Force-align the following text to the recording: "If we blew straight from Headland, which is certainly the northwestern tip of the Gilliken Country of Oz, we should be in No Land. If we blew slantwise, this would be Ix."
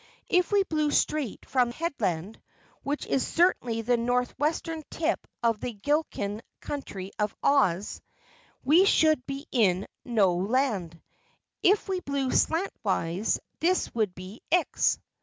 "If 0.31 0.51
we 0.51 0.63
blew 0.63 0.89
straight 0.89 1.45
from 1.45 1.69
Headland, 1.69 2.41
which 2.81 3.05
is 3.05 3.21
certainly 3.23 3.83
the 3.83 3.97
northwestern 3.97 4.81
tip 4.89 5.27
of 5.43 5.59
the 5.59 5.73
Gilliken 5.75 6.41
Country 6.59 7.11
of 7.19 7.35
Oz, 7.43 8.01
we 8.65 8.85
should 8.85 9.23
be 9.27 9.45
in 9.51 9.85
No 10.03 10.33
Land. 10.37 10.99
If 11.61 11.87
we 11.87 11.99
blew 11.99 12.31
slantwise, 12.31 13.39
this 13.59 13.93
would 13.93 14.15
be 14.15 14.41
Ix." 14.49 14.97